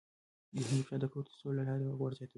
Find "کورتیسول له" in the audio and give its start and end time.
1.13-1.63